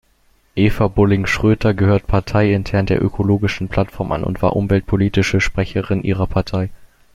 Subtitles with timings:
[0.55, 6.71] Eva Bulling-Schröter gehört parteiintern der Ökologischen Plattform an und war umweltpolitische Sprecherin ihrer Partei.